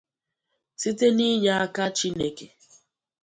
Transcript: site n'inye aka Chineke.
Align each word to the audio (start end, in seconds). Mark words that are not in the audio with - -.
site 0.81 1.05
n'inye 1.15 1.51
aka 1.65 1.85
Chineke. 1.97 2.47